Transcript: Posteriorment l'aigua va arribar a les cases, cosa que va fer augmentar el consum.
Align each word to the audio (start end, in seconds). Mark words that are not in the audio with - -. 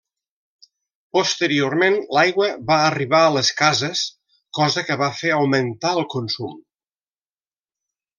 Posteriorment 1.17 1.97
l'aigua 2.17 2.47
va 2.71 2.77
arribar 2.85 3.19
a 3.25 3.29
les 3.35 3.51
cases, 3.59 4.01
cosa 4.61 4.85
que 4.89 4.97
va 5.03 5.11
fer 5.19 5.35
augmentar 5.37 5.93
el 5.99 6.03
consum. 6.15 6.57